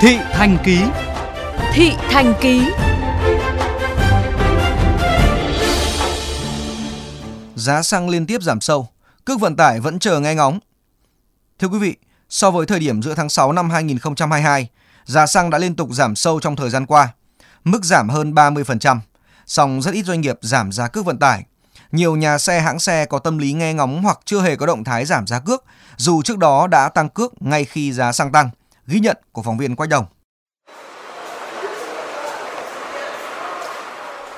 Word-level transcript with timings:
Thị 0.00 0.18
Thành 0.32 0.58
Ký 0.64 0.78
Thị 1.72 1.92
Thành 2.10 2.34
Ký 2.40 2.62
Giá 7.54 7.82
xăng 7.82 8.08
liên 8.08 8.26
tiếp 8.26 8.42
giảm 8.42 8.60
sâu, 8.60 8.88
cước 9.24 9.40
vận 9.40 9.56
tải 9.56 9.80
vẫn 9.80 9.98
chờ 9.98 10.20
nghe 10.20 10.34
ngóng. 10.34 10.58
Thưa 11.58 11.68
quý 11.68 11.78
vị, 11.78 11.96
so 12.28 12.50
với 12.50 12.66
thời 12.66 12.78
điểm 12.78 13.02
giữa 13.02 13.14
tháng 13.14 13.28
6 13.28 13.52
năm 13.52 13.70
2022, 13.70 14.68
giá 15.04 15.26
xăng 15.26 15.50
đã 15.50 15.58
liên 15.58 15.76
tục 15.76 15.88
giảm 15.92 16.16
sâu 16.16 16.40
trong 16.40 16.56
thời 16.56 16.70
gian 16.70 16.86
qua, 16.86 17.08
mức 17.64 17.84
giảm 17.84 18.08
hơn 18.08 18.34
30%, 18.34 18.98
song 19.46 19.82
rất 19.82 19.94
ít 19.94 20.06
doanh 20.06 20.20
nghiệp 20.20 20.38
giảm 20.40 20.72
giá 20.72 20.88
cước 20.88 21.04
vận 21.04 21.18
tải. 21.18 21.44
Nhiều 21.92 22.16
nhà 22.16 22.38
xe 22.38 22.60
hãng 22.60 22.78
xe 22.78 23.06
có 23.06 23.18
tâm 23.18 23.38
lý 23.38 23.52
nghe 23.52 23.74
ngóng 23.74 24.02
hoặc 24.02 24.18
chưa 24.24 24.40
hề 24.40 24.56
có 24.56 24.66
động 24.66 24.84
thái 24.84 25.04
giảm 25.04 25.26
giá 25.26 25.40
cước, 25.40 25.64
dù 25.96 26.22
trước 26.22 26.38
đó 26.38 26.66
đã 26.66 26.88
tăng 26.88 27.08
cước 27.08 27.42
ngay 27.42 27.64
khi 27.64 27.92
giá 27.92 28.12
xăng 28.12 28.32
tăng. 28.32 28.50
Ghi 28.88 29.00
nhận 29.00 29.16
của 29.32 29.42
phóng 29.42 29.58
viên 29.58 29.76
Quách 29.76 29.88
Đồng. 29.88 30.04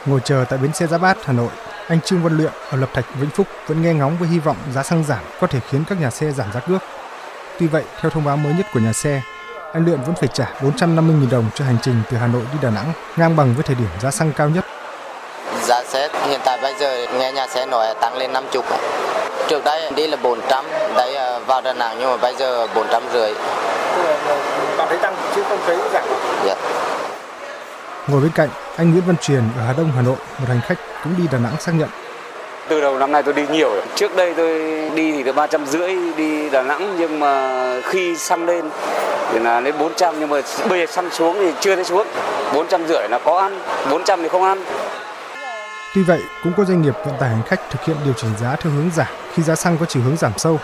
Ngồi 0.07 0.21
chờ 0.25 0.45
tại 0.49 0.59
bến 0.59 0.73
xe 0.73 0.87
Giáp 0.87 1.01
Bát, 1.01 1.17
Hà 1.25 1.33
Nội, 1.33 1.51
anh 1.89 2.01
Trương 2.01 2.23
Văn 2.23 2.37
Luyện 2.37 2.53
ở 2.71 2.77
Lập 2.77 2.91
Thạch, 2.95 3.05
Vĩnh 3.21 3.31
Phúc 3.31 3.47
vẫn 3.67 3.83
nghe 3.83 3.95
ngóng 3.95 4.19
với 4.19 4.29
hy 4.29 4.39
vọng 4.39 4.57
giá 4.75 4.83
xăng 4.83 5.05
giảm 5.05 5.25
có 5.41 5.47
thể 5.47 5.61
khiến 5.69 5.85
các 5.89 6.01
nhà 6.01 6.11
xe 6.11 6.33
giảm 6.33 6.53
giá 6.53 6.61
cước. 6.61 6.83
Tuy 7.59 7.67
vậy, 7.67 7.85
theo 8.01 8.11
thông 8.11 8.25
báo 8.25 8.37
mới 8.37 8.55
nhất 8.55 8.67
của 8.75 8.81
nhà 8.81 8.93
xe, 8.93 9.23
anh 9.73 9.85
Luyện 9.85 10.01
vẫn 10.03 10.15
phải 10.15 10.29
trả 10.29 10.53
450.000 10.61 11.31
đồng 11.31 11.51
cho 11.55 11.65
hành 11.65 11.77
trình 11.83 12.03
từ 12.11 12.17
Hà 12.17 12.27
Nội 12.27 12.43
đi 12.53 12.59
Đà 12.63 12.71
Nẵng, 12.71 12.93
ngang 13.17 13.37
bằng 13.37 13.55
với 13.55 13.63
thời 13.63 13.77
điểm 13.77 13.89
giá 14.01 14.11
xăng 14.11 14.33
cao 14.33 14.49
nhất. 14.49 14.65
Giá 15.63 15.85
xe 15.85 16.09
hiện 16.27 16.41
tại 16.45 16.59
bây 16.63 16.75
giờ 16.81 17.07
nghe 17.19 17.33
nhà 17.33 17.47
xe 17.49 17.67
nói 17.67 17.95
tăng 18.01 18.17
lên 18.17 18.33
50 18.33 18.63
Trước 19.49 19.65
đây 19.65 19.91
đi 19.97 20.07
là 20.07 20.17
400, 20.17 20.65
đấy 20.97 21.17
à, 21.17 21.39
vào 21.39 21.61
Đà 21.61 21.73
Nẵng 21.73 21.97
nhưng 21.99 22.11
mà 22.11 22.17
bây 22.17 22.35
giờ 22.37 22.67
450. 22.75 23.35
Bạn 24.79 24.89
thấy 24.89 24.99
tăng 24.99 25.17
chứ 25.35 25.38
không 25.49 25.59
thấy 25.67 25.77
giảm. 25.93 26.05
Dạ. 26.47 26.55
Ngồi 28.09 28.21
bên 28.21 28.31
cạnh, 28.35 28.49
anh 28.77 28.91
Nguyễn 28.91 29.03
Văn 29.07 29.17
Truyền 29.17 29.43
ở 29.59 29.65
Hà 29.67 29.73
Đông, 29.73 29.93
Hà 29.97 30.03
Nội, 30.03 30.17
một 30.39 30.45
hành 30.49 30.61
khách 30.67 30.79
cũng 31.05 31.15
đi 31.19 31.25
Đà 31.33 31.39
Nẵng 31.39 31.61
xác 31.61 31.73
nhận. 31.75 31.89
Từ 32.69 32.81
đầu 32.81 32.99
năm 32.99 33.13
nay 33.13 33.23
tôi 33.23 33.35
đi 33.35 33.47
nhiều 33.51 33.71
rồi. 33.71 33.83
Trước 33.95 34.17
đây 34.17 34.35
tôi 34.35 34.51
đi 34.95 35.13
thì 35.13 35.23
được 35.23 35.33
ba 35.37 35.47
trăm 35.47 35.67
rưỡi 35.67 35.97
đi 36.17 36.51
Đà 36.51 36.63
Nẵng 36.63 36.97
nhưng 36.99 37.21
mà 37.21 37.63
khi 37.85 38.17
xăng 38.17 38.47
lên 38.47 38.71
thì 39.33 39.39
là 39.39 39.61
lên 39.61 39.75
400 39.79 40.15
nhưng 40.21 40.29
mà 40.29 40.41
bây 40.69 40.81
giờ 40.81 40.93
xăng 40.93 41.11
xuống 41.11 41.37
thì 41.39 41.53
chưa 41.61 41.75
thấy 41.75 41.85
xuống. 41.85 42.07
400 42.55 42.87
rưỡi 42.87 43.09
là 43.09 43.19
có 43.25 43.39
ăn, 43.39 43.61
400 43.91 44.23
thì 44.23 44.29
không 44.29 44.43
ăn. 44.43 44.65
Tuy 45.95 46.03
vậy, 46.03 46.21
cũng 46.45 46.53
có 46.57 46.65
doanh 46.65 46.83
nghiệp 46.83 46.95
vận 47.07 47.15
tải 47.21 47.29
hành 47.29 47.43
khách 47.47 47.71
thực 47.71 47.85
hiện 47.85 47.97
điều 48.05 48.15
chỉnh 48.15 48.31
giá 48.41 48.57
theo 48.57 48.73
hướng 48.73 48.91
giảm 48.97 49.07
khi 49.35 49.43
giá 49.43 49.55
xăng 49.55 49.79
có 49.79 49.87
chiều 49.87 50.03
hướng 50.03 50.17
giảm 50.17 50.33
sâu. 50.37 50.61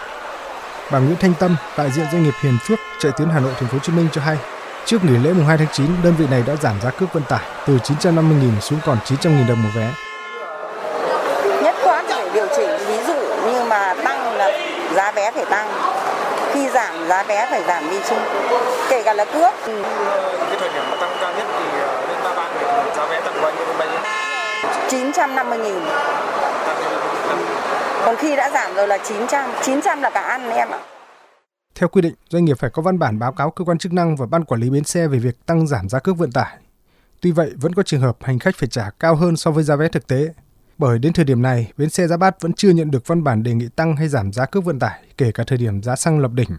Bà 0.90 0.98
Nguyễn 0.98 1.16
Thanh 1.20 1.34
Tâm, 1.34 1.56
đại 1.78 1.90
diện 1.90 2.06
doanh 2.12 2.22
nghiệp 2.22 2.34
Hiền 2.40 2.58
Phước 2.62 2.78
chạy 2.98 3.12
tuyến 3.12 3.28
Hà 3.28 3.40
Nội 3.40 3.52
Thành 3.60 3.68
phố 3.68 3.72
Hồ 3.72 3.78
Chí 3.82 3.92
Minh 3.92 4.08
cho 4.12 4.20
hay, 4.20 4.36
trước 4.86 5.04
nghỉ 5.04 5.18
lễ 5.18 5.32
mùng 5.32 5.46
2 5.46 5.58
tháng 5.58 5.66
9, 5.72 5.86
đơn 6.02 6.14
vị 6.18 6.26
này 6.30 6.42
đã 6.46 6.56
giảm 6.56 6.80
giá 6.82 6.90
cước 6.90 7.12
vận 7.12 7.22
tải 7.28 7.40
từ 7.66 7.78
950.000 7.84 8.60
xuống 8.60 8.78
còn 8.86 8.98
900.000 9.04 9.48
đồng 9.48 9.62
một 9.62 9.68
vé. 9.76 9.88
Nhất 11.62 11.74
quán 11.84 12.04
phải 12.08 12.24
điều 12.34 12.46
chỉnh, 12.56 12.70
ví 12.86 12.96
dụ 13.06 13.14
như 13.46 13.64
mà 13.64 13.94
tăng 14.04 14.36
là 14.36 14.50
giá 14.94 15.12
vé 15.12 15.30
phải 15.30 15.44
tăng, 15.44 15.72
khi 16.52 16.68
giảm 16.68 17.08
giá 17.08 17.22
vé 17.22 17.46
phải 17.50 17.62
giảm 17.66 17.90
đi 17.90 17.96
chung, 18.08 18.18
kể 18.88 19.02
cả 19.02 19.14
là 19.14 19.24
cước. 19.24 19.54
Cái 19.64 20.56
thời 20.60 20.68
điểm 20.74 20.82
mà 20.90 20.96
tăng 21.00 21.16
cao 21.20 21.32
nhất 21.36 21.46
thì 21.58 21.64
lên 22.08 22.18
33 22.24 22.48
nghìn 22.58 22.94
giá 22.96 23.06
vé 23.06 23.20
tăng 23.20 23.42
bao 23.42 23.52
nhiêu 23.52 23.66
bao 23.78 23.88
nhiêu? 23.88 24.00
950 24.88 25.58
nghìn. 25.58 25.80
Còn 28.04 28.16
khi 28.16 28.36
đã 28.36 28.50
giảm 28.50 28.74
rồi 28.74 28.88
là 28.88 28.98
900, 28.98 29.44
900 29.62 30.02
là 30.02 30.10
cả 30.10 30.20
ăn 30.20 30.50
em 30.50 30.70
ạ. 30.70 30.78
Theo 31.78 31.88
quy 31.88 32.02
định, 32.02 32.14
doanh 32.28 32.44
nghiệp 32.44 32.56
phải 32.58 32.70
có 32.70 32.82
văn 32.82 32.98
bản 32.98 33.18
báo 33.18 33.32
cáo 33.32 33.50
cơ 33.50 33.64
quan 33.64 33.78
chức 33.78 33.92
năng 33.92 34.16
và 34.16 34.26
ban 34.26 34.44
quản 34.44 34.60
lý 34.60 34.70
bến 34.70 34.84
xe 34.84 35.08
về 35.08 35.18
việc 35.18 35.46
tăng 35.46 35.66
giảm 35.66 35.88
giá 35.88 35.98
cước 35.98 36.18
vận 36.18 36.32
tải. 36.32 36.58
Tuy 37.22 37.32
vậy, 37.32 37.52
vẫn 37.60 37.72
có 37.72 37.82
trường 37.82 38.00
hợp 38.00 38.16
hành 38.20 38.38
khách 38.38 38.54
phải 38.54 38.68
trả 38.68 38.90
cao 39.00 39.14
hơn 39.14 39.36
so 39.36 39.50
với 39.50 39.64
giá 39.64 39.76
vé 39.76 39.88
thực 39.88 40.06
tế. 40.06 40.34
Bởi 40.78 40.98
đến 40.98 41.12
thời 41.12 41.24
điểm 41.24 41.42
này, 41.42 41.72
bến 41.78 41.88
xe 41.88 42.06
Giáp 42.06 42.20
Bát 42.20 42.42
vẫn 42.42 42.52
chưa 42.52 42.70
nhận 42.70 42.90
được 42.90 43.06
văn 43.06 43.24
bản 43.24 43.42
đề 43.42 43.54
nghị 43.54 43.68
tăng 43.76 43.96
hay 43.96 44.08
giảm 44.08 44.32
giá 44.32 44.46
cước 44.46 44.64
vận 44.64 44.78
tải, 44.78 45.04
kể 45.18 45.30
cả 45.34 45.44
thời 45.46 45.58
điểm 45.58 45.82
giá 45.82 45.96
xăng 45.96 46.20
lập 46.20 46.30
đỉnh. 46.34 46.50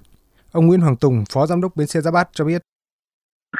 Ông 0.51 0.67
Nguyễn 0.67 0.81
Hoàng 0.81 0.95
Tùng, 0.95 1.23
Phó 1.33 1.45
Giám 1.45 1.61
đốc 1.61 1.75
bến 1.75 1.87
xe 1.87 2.01
Giáp 2.01 2.13
Bát 2.13 2.29
cho 2.31 2.45
biết. 2.45 2.61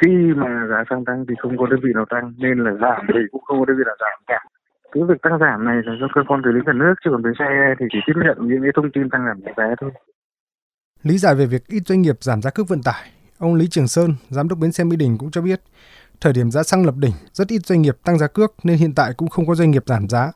Khi 0.02 0.12
mà 0.36 0.68
giá 0.70 0.84
xăng 0.90 1.06
tăng 1.06 1.26
thì 1.30 1.36
không 1.42 1.58
có 1.58 1.66
đơn 1.66 1.80
vị 1.84 1.90
nào 1.96 2.06
tăng, 2.10 2.34
nên 2.38 2.64
là 2.64 2.72
giảm 2.82 3.06
thì 3.08 3.20
cũng 3.32 3.44
không 3.44 3.60
có 3.60 3.66
đơn 3.66 3.78
vị 3.78 3.84
nào 3.86 3.96
giảm 4.00 4.20
cả 4.28 4.40
cái 4.96 5.04
việc 5.10 5.22
tăng 5.22 5.40
giảm 5.40 5.66
này 5.66 5.78
là 5.86 5.94
do 6.02 6.08
cơ 6.16 6.22
quan 6.28 6.42
quản 6.42 6.56
lý 6.56 6.62
nhà 6.66 6.74
nước 6.74 6.94
chứ 7.04 7.10
còn 7.12 7.22
bến 7.24 7.34
xe 7.40 7.76
thì 7.80 7.86
chỉ 7.92 8.00
tiếp 8.08 8.14
nhận 8.26 8.38
những 8.48 8.62
cái 8.62 8.72
thông 8.76 8.92
tin 8.94 9.10
tăng 9.10 9.26
giảm 9.28 9.42
giá 9.46 9.52
vé 9.58 9.76
thôi. 9.82 9.92
Lý 11.08 11.18
giải 11.18 11.36
về 11.36 11.46
việc 11.46 11.68
ít 11.68 11.84
doanh 11.86 12.02
nghiệp 12.02 12.16
giảm 12.20 12.42
giá 12.42 12.50
cước 12.50 12.70
vận 12.70 12.84
tải, 12.84 13.10
ông 13.38 13.56
Lý 13.56 13.68
Trường 13.70 13.88
Sơn, 13.88 14.16
giám 14.30 14.48
đốc 14.48 14.60
bến 14.60 14.72
xe 14.72 14.84
Mỹ 14.84 14.96
Đình 14.96 15.18
cũng 15.18 15.32
cho 15.32 15.42
biết, 15.42 15.62
thời 16.22 16.34
điểm 16.34 16.52
giá 16.52 16.64
xăng 16.64 16.86
lập 16.86 16.96
đỉnh, 16.98 17.12
rất 17.34 17.48
ít 17.48 17.66
doanh 17.66 17.82
nghiệp 17.82 17.96
tăng 18.04 18.18
giá 18.18 18.28
cước 18.28 18.54
nên 18.64 18.78
hiện 18.78 18.94
tại 18.96 19.12
cũng 19.18 19.30
không 19.30 19.46
có 19.48 19.56
doanh 19.56 19.72
nghiệp 19.72 19.84
giảm 19.86 20.10
giá. 20.10 20.32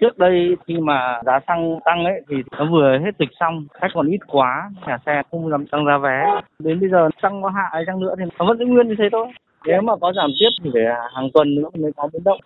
Trước 0.00 0.18
đây 0.18 0.56
khi 0.66 0.74
mà 0.82 1.20
giá 1.26 1.40
xăng 1.46 1.78
tăng 1.84 2.04
ấy 2.04 2.20
thì 2.28 2.36
nó 2.50 2.70
vừa 2.72 2.98
hết 3.04 3.10
dịch 3.18 3.28
xong, 3.40 3.66
khách 3.80 3.88
còn 3.94 4.06
ít 4.06 4.20
quá, 4.26 4.70
nhà 4.86 4.98
xe 5.06 5.22
không 5.30 5.50
dám 5.50 5.66
tăng 5.72 5.86
giá 5.86 5.98
vé. 5.98 6.24
Đến 6.58 6.80
bây 6.80 6.88
giờ 6.90 7.08
xăng 7.22 7.42
có 7.42 7.48
hạ 7.48 7.68
hay 7.72 7.82
chăng 7.86 8.00
nữa 8.00 8.14
thì 8.18 8.24
nó 8.38 8.46
vẫn 8.48 8.58
giữ 8.58 8.64
nguyên 8.66 8.88
như 8.88 8.94
thế 8.98 9.04
thôi. 9.12 9.26
Nếu 9.66 9.82
mà 9.82 9.92
có 10.00 10.12
giảm 10.16 10.30
tiếp 10.40 10.50
thì 10.64 10.70
phải 10.74 10.82
hàng 11.14 11.28
tuần 11.34 11.54
nữa 11.54 11.68
mới 11.74 11.92
có 11.96 12.08
biến 12.12 12.24
động. 12.24 12.40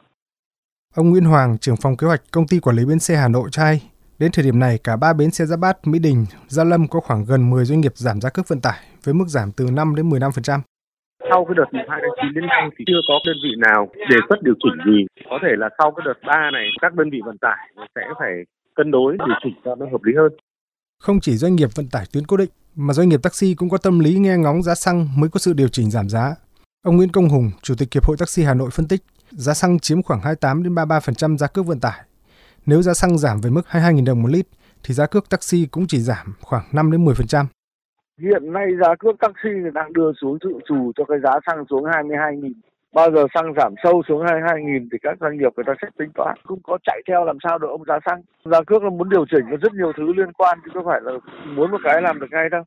Ông 0.95 1.11
Nguyễn 1.11 1.25
Hoàng, 1.25 1.59
trưởng 1.59 1.77
phòng 1.83 1.97
kế 1.97 2.07
hoạch 2.07 2.23
công 2.31 2.47
ty 2.47 2.61
quản 2.61 2.77
lý 2.77 2.85
bến 2.85 2.99
xe 2.99 3.17
Hà 3.17 3.29
Nội 3.29 3.49
cho 3.53 3.63
hay, 3.63 3.81
đến 4.23 4.33
thời 4.33 4.45
điểm 4.45 4.59
này 4.59 4.79
cả 4.85 4.97
ba 4.97 5.13
bến 5.13 5.31
xe 5.31 5.45
Giáp 5.47 5.59
Bát, 5.59 5.87
Mỹ 5.87 5.99
Đình, 5.99 6.27
Gia 6.49 6.65
Lâm 6.65 6.89
có 6.89 7.01
khoảng 7.01 7.25
gần 7.25 7.51
10 7.51 7.65
doanh 7.65 7.81
nghiệp 7.81 7.93
giảm 7.95 8.21
giá 8.21 8.31
cước 8.31 8.49
vận 8.49 8.61
tải 8.61 8.81
với 9.05 9.15
mức 9.15 9.25
giảm 9.29 9.53
từ 9.53 9.65
5 9.73 9.95
đến 9.95 10.11
15%. 10.11 10.61
Sau 11.31 11.45
cái 11.45 11.55
đợt 11.57 11.65
2 11.73 11.83
tháng 11.89 12.15
9 12.23 12.35
đến 12.35 12.47
nay 12.47 12.63
thì 12.79 12.85
chưa 12.87 13.01
có 13.09 13.15
đơn 13.27 13.37
vị 13.45 13.51
nào 13.69 13.89
đề 14.11 14.17
xuất 14.29 14.43
điều 14.43 14.55
chỉnh 14.63 14.93
gì. 14.93 15.07
Có 15.31 15.39
thể 15.43 15.53
là 15.59 15.69
sau 15.79 15.93
cái 15.97 16.03
đợt 16.07 16.27
3 16.27 16.51
này 16.53 16.67
các 16.81 16.95
đơn 16.95 17.11
vị 17.11 17.21
vận 17.25 17.39
tải 17.39 17.59
sẽ 17.95 18.03
phải 18.19 18.33
cân 18.75 18.91
đối 18.91 19.13
điều 19.27 19.37
chỉnh 19.45 19.55
cho 19.65 19.75
nó 19.75 19.87
hợp 19.93 20.03
lý 20.03 20.13
hơn. 20.17 20.33
Không 21.03 21.21
chỉ 21.21 21.37
doanh 21.37 21.57
nghiệp 21.57 21.69
vận 21.75 21.89
tải 21.89 22.05
tuyến 22.13 22.27
cố 22.27 22.37
định 22.37 22.51
mà 22.75 22.95
doanh 22.95 23.09
nghiệp 23.09 23.23
taxi 23.23 23.55
cũng 23.55 23.71
có 23.71 23.79
tâm 23.79 23.99
lý 23.99 24.19
nghe 24.19 24.37
ngóng 24.37 24.63
giá 24.63 24.75
xăng 24.75 25.09
mới 25.17 25.31
có 25.31 25.39
sự 25.39 25.53
điều 25.53 25.69
chỉnh 25.69 25.91
giảm 25.91 26.09
giá. 26.09 26.35
Ông 26.83 26.97
Nguyễn 26.97 27.13
Công 27.13 27.29
Hùng, 27.29 27.51
Chủ 27.63 27.75
tịch 27.79 27.89
Hiệp 27.95 28.05
hội 28.05 28.17
Taxi 28.17 28.43
Hà 28.43 28.55
Nội 28.55 28.71
phân 28.73 28.89
tích, 28.89 29.03
giá 29.31 29.55
xăng 29.55 29.79
chiếm 29.79 30.03
khoảng 30.03 30.21
28 30.21 30.63
đến 30.63 30.75
33% 30.75 31.37
giá 31.37 31.47
cước 31.47 31.67
vận 31.67 31.81
tải. 31.81 32.01
Nếu 32.67 32.83
giá 32.83 32.95
xăng 32.95 33.19
giảm 33.19 33.41
về 33.41 33.51
mức 33.51 33.63
22.000 33.71 34.05
đồng 34.07 34.23
một 34.23 34.29
lít 34.29 34.47
thì 34.85 34.95
giá 34.95 35.07
cước 35.07 35.29
taxi 35.31 35.67
cũng 35.71 35.87
chỉ 35.89 36.01
giảm 36.01 36.35
khoảng 36.41 36.65
5 36.73 36.93
đến 36.93 37.05
10%. 37.05 37.45
Hiện 38.21 38.53
nay 38.53 38.67
giá 38.81 38.95
cước 38.99 39.15
taxi 39.21 39.51
đang 39.75 39.93
đưa 39.93 40.13
xuống 40.21 40.39
dự 40.45 40.51
trù 40.69 40.93
cho 40.97 41.05
cái 41.05 41.19
giá 41.25 41.31
xăng 41.47 41.65
xuống 41.71 41.85
22.000. 41.85 42.53
Bao 42.93 43.11
giờ 43.15 43.27
xăng 43.35 43.55
giảm 43.57 43.75
sâu 43.85 44.03
xuống 44.09 44.23
22.000 44.23 44.89
thì 44.93 44.99
các 45.03 45.19
doanh 45.21 45.39
nghiệp 45.39 45.53
người 45.57 45.65
ta 45.67 45.73
sẽ 45.83 45.89
tính 45.99 46.11
toán. 46.15 46.39
Không 46.45 46.59
có 46.63 46.79
chạy 46.85 47.01
theo 47.09 47.25
làm 47.25 47.39
sao 47.45 47.59
được 47.59 47.69
ông 47.71 47.85
giá 47.89 47.99
xăng. 48.07 48.23
Giá 48.45 48.61
cước 48.67 48.83
là 48.83 48.91
muốn 48.91 49.09
điều 49.09 49.25
chỉnh 49.31 49.45
có 49.51 49.57
rất 49.63 49.73
nhiều 49.75 49.93
thứ 49.97 50.13
liên 50.17 50.33
quan 50.33 50.59
chứ 50.65 50.71
không 50.75 50.85
phải 50.87 51.01
là 51.03 51.13
muốn 51.57 51.71
một 51.71 51.79
cái 51.85 52.03
làm 52.03 52.21
được 52.21 52.27
ngay 52.31 52.49
đâu. 52.51 52.63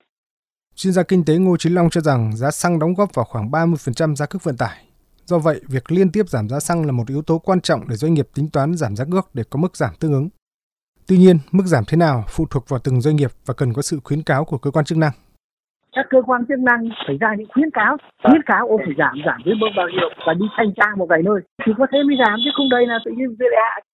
Chuyên 0.76 0.94
gia 0.94 1.04
kinh 1.04 1.26
tế 1.26 1.38
Ngô 1.38 1.58
Chí 1.58 1.70
Long 1.70 1.90
cho 1.90 2.02
rằng 2.02 2.36
giá 2.36 2.52
xăng 2.52 2.80
đóng 2.80 2.94
góp 2.94 3.14
vào 3.14 3.26
khoảng 3.26 3.52
30% 3.52 4.16
giá 4.16 4.26
cước 4.26 4.44
vận 4.44 4.58
tải. 4.58 4.86
Do 5.26 5.40
vậy, 5.40 5.62
việc 5.70 5.92
liên 5.92 6.12
tiếp 6.12 6.30
giảm 6.30 6.50
giá 6.50 6.60
xăng 6.60 6.86
là 6.86 6.92
một 6.92 7.08
yếu 7.08 7.22
tố 7.22 7.38
quan 7.38 7.62
trọng 7.62 7.88
để 7.90 7.96
doanh 7.96 8.14
nghiệp 8.14 8.28
tính 8.36 8.50
toán 8.54 8.74
giảm 8.74 8.96
giá 8.96 9.06
cước 9.12 9.26
để 9.34 9.44
có 9.50 9.60
mức 9.60 9.76
giảm 9.76 9.90
tương 10.00 10.14
ứng. 10.14 10.30
Tuy 11.08 11.18
nhiên, 11.18 11.38
mức 11.52 11.64
giảm 11.66 11.84
thế 11.88 11.98
nào 11.98 12.24
phụ 12.30 12.46
thuộc 12.52 12.70
vào 12.70 12.80
từng 12.84 13.02
doanh 13.02 13.16
nghiệp 13.16 13.32
và 13.46 13.54
cần 13.58 13.74
có 13.74 13.82
sự 13.82 14.00
khuyến 14.04 14.22
cáo 14.24 14.46
của 14.46 14.58
cơ 14.58 14.72
quan 14.72 14.86
chức 14.86 14.98
năng. 14.98 15.12
Các 15.96 16.06
cơ 16.10 16.22
quan 16.22 16.46
chức 16.48 16.60
năng 16.60 16.90
phải 17.08 17.18
ra 17.18 17.36
những 17.38 17.48
khuyến 17.54 17.70
cáo, 17.72 17.98
khuyến 18.24 18.42
cáo 18.46 18.68
ông 18.68 18.82
phải 18.86 18.96
giảm 18.98 19.16
giảm 19.26 19.42
đến 19.46 19.60
mức 19.60 19.68
bao 19.78 19.88
nhiêu 19.90 20.10
và 20.28 20.34
đi 20.34 20.46
thanh 20.58 20.74
tra 20.78 20.88
một 20.98 21.06
vài 21.10 21.22
nơi 21.24 21.40
thì 21.66 21.72
có 21.78 21.86
thế 21.92 22.00
mới 22.08 22.16
giảm 22.20 22.36
chứ 22.44 22.50
không 22.56 22.70
đây 22.70 22.88
là 22.88 23.00
tự 23.06 23.12
nhiên 23.18 23.36
dễ 23.40 23.46
hạ 23.64 23.76